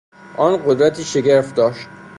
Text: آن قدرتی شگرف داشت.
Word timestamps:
آن 0.37 0.57
قدرتی 0.65 1.03
شگرف 1.03 1.53
داشت. 1.53 1.87